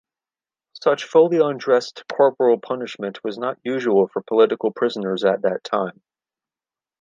Such 0.81 1.03
fully 1.03 1.37
undressed 1.37 2.05
corporal 2.11 2.57
punishment 2.59 3.23
was 3.23 3.37
not 3.37 3.59
usual 3.63 4.07
for 4.07 4.23
political 4.23 4.71
prisoners 4.71 5.23
at 5.23 5.43
that 5.43 5.63
time. 5.63 6.01